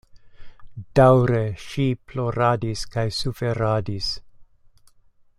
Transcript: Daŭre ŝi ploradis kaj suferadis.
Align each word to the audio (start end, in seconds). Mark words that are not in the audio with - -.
Daŭre 0.99 1.41
ŝi 1.65 1.85
ploradis 2.11 2.83
kaj 2.95 3.05
suferadis. 3.19 4.09